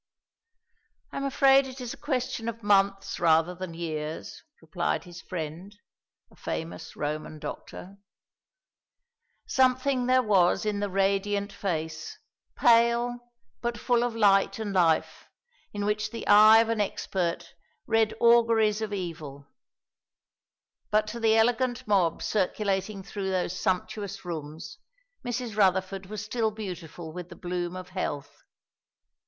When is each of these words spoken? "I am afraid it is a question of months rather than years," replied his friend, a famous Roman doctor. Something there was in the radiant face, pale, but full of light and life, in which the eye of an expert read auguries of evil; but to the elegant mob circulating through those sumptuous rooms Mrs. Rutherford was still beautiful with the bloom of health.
"I 1.11 1.17
am 1.17 1.25
afraid 1.25 1.67
it 1.67 1.79
is 1.79 1.93
a 1.93 1.97
question 1.97 2.49
of 2.49 2.63
months 2.63 3.19
rather 3.19 3.53
than 3.53 3.75
years," 3.75 4.41
replied 4.59 5.03
his 5.03 5.21
friend, 5.21 5.77
a 6.31 6.35
famous 6.35 6.95
Roman 6.95 7.37
doctor. 7.37 7.97
Something 9.45 10.07
there 10.07 10.23
was 10.23 10.65
in 10.65 10.79
the 10.79 10.89
radiant 10.89 11.53
face, 11.53 12.17
pale, 12.55 13.31
but 13.61 13.77
full 13.77 14.01
of 14.03 14.15
light 14.15 14.57
and 14.57 14.73
life, 14.73 15.27
in 15.71 15.85
which 15.85 16.09
the 16.09 16.25
eye 16.25 16.57
of 16.57 16.69
an 16.69 16.81
expert 16.81 17.53
read 17.85 18.15
auguries 18.19 18.81
of 18.81 18.91
evil; 18.91 19.45
but 20.89 21.05
to 21.09 21.19
the 21.19 21.35
elegant 21.35 21.87
mob 21.87 22.23
circulating 22.23 23.03
through 23.03 23.29
those 23.29 23.53
sumptuous 23.55 24.25
rooms 24.25 24.79
Mrs. 25.23 25.55
Rutherford 25.55 26.07
was 26.07 26.25
still 26.25 26.49
beautiful 26.49 27.13
with 27.13 27.29
the 27.29 27.35
bloom 27.35 27.75
of 27.75 27.89
health. 27.89 28.41